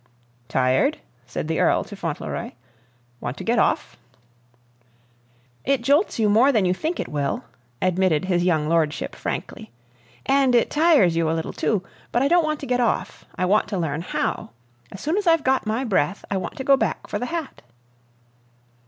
"Tired?" 0.49 0.97
said 1.27 1.47
the 1.47 1.59
Earl 1.59 1.83
to 1.83 1.95
Fauntleroy. 1.95 2.53
"Want 3.19 3.37
to 3.37 3.43
get 3.43 3.59
off?" 3.59 3.97
"It 5.63 5.83
jolts 5.83 6.17
you 6.17 6.27
more 6.27 6.51
than 6.51 6.65
you 6.65 6.73
think 6.73 6.99
it 6.99 7.07
will," 7.07 7.43
admitted 7.83 8.25
his 8.25 8.43
young 8.43 8.67
lordship 8.67 9.15
frankly. 9.15 9.69
"And 10.25 10.55
it 10.55 10.71
tires 10.71 11.15
you 11.15 11.29
a 11.29 11.33
little, 11.37 11.53
too; 11.53 11.83
but 12.11 12.23
I 12.23 12.27
don't 12.27 12.43
want 12.43 12.59
to 12.61 12.65
get 12.65 12.79
off. 12.79 13.25
I 13.35 13.45
want 13.45 13.67
to 13.67 13.77
learn 13.77 14.01
how. 14.01 14.49
As 14.91 15.01
soon 15.01 15.17
as 15.19 15.27
I've 15.27 15.43
got 15.43 15.67
my 15.67 15.83
breath 15.83 16.25
I 16.31 16.37
want 16.37 16.55
to 16.57 16.63
go 16.63 16.75
back 16.75 17.05
for 17.05 17.19
the 17.19 17.27
hat." 17.27 17.61